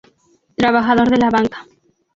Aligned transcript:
Trabajador 0.55 1.11
de 1.11 1.17
la 1.17 1.29
banca. 1.29 1.67